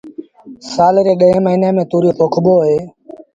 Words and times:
سآل 0.73 0.95
ري 1.05 1.13
ڏهين 1.19 1.37
موهيݩي 1.45 1.69
ميݩ 1.75 1.89
تُوريو 1.91 2.17
پوکبو 2.19 2.53
اهي 2.63 2.79